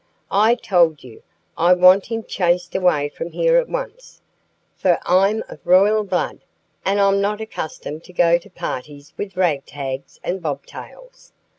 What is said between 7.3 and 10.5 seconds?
accustomed to go to parties with ragtags and